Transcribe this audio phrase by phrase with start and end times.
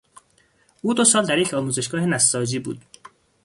[0.81, 2.81] او دو سال در یک آموزشگاه نساجی بود.